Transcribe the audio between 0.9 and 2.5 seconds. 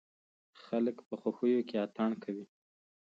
په خوښيو کې اتڼ کوي.